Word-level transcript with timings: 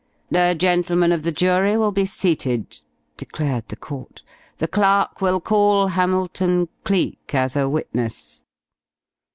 "The 0.31 0.55
gentlemen 0.57 1.11
of 1.11 1.21
the 1.21 1.31
jury 1.31 1.77
will 1.77 1.91
be 1.91 2.07
seated," 2.07 2.81
declared 3.17 3.67
the 3.67 3.75
court, 3.75 4.23
"the 4.57 4.67
clerk 4.67 5.21
will 5.21 5.39
call 5.39 5.89
Hamilton 5.89 6.69
Cleek 6.83 7.35
as 7.35 7.55
a 7.55 7.69
witness." 7.69 8.43